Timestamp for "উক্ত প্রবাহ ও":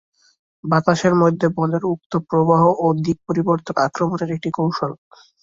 1.93-2.97